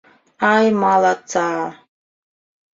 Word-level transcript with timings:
Ай, 0.51 0.67
малатса! 0.81 1.47